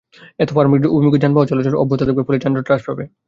[0.39, 3.03] এতে ফার্মগেট অভিমুখী যানবাহন চলাচল অব্যাহত থাকবে, ফলে যানজট হ্রাস পাবে।